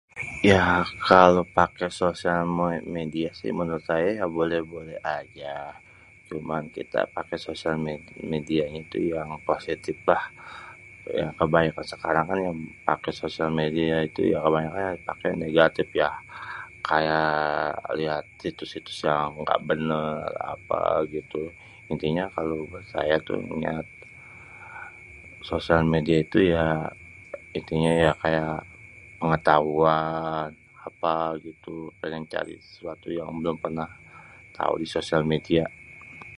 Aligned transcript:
yaa 0.49 0.79
kalau 1.09 1.43
pake 1.57 1.85
social 2.01 2.41
media 2.97 3.29
si 3.39 3.47
menurut 3.59 3.83
saya, 3.89 4.07
ya 4.19 4.25
boleh-boleh 4.37 4.97
aja. 5.17 5.57
cuman, 6.29 6.63
kita 6.77 6.99
pake 7.17 7.35
social 7.47 7.75
media 8.33 8.65
itu 8.81 8.97
yang 9.15 9.29
positif 9.49 9.97
lah. 10.11 10.23
kebanyakan 11.39 11.83
yang 11.85 11.91
sekarang 11.93 12.25
pake 12.89 13.09
social 13.21 13.49
media 13.61 13.95
itu 14.09 14.21
kebanyakan 14.45 14.93
dipake 14.99 15.27
negatif 15.45 15.87
ya, 16.01 16.11
kaya 16.89 17.23
liat 17.99 18.25
situs-situs 18.41 18.99
yang 19.09 19.25
gak 19.49 19.61
bener 19.69 20.13
apa 20.53 20.79
gitu. 21.15 21.41
intinya 21.91 22.25
kalau 22.37 22.59
saya 22.93 23.15
tuh 23.27 23.37
ngeliat 23.47 23.85
social 25.49 25.83
media 25.93 26.17
tuh 26.33 26.43
ya 26.55 26.67
kaya 28.23 28.45
pengetahuan 29.19 30.47
apa 30.87 31.13
gitu 31.45 31.73
pengen 32.01 32.23
cari 32.33 32.55
sesuatu 32.65 33.07
yang 33.19 33.27
belum 33.43 33.57
pernah 33.63 33.89
tau 34.57 34.73
di 34.81 34.87
social 34.95 35.23
media. 35.33 35.67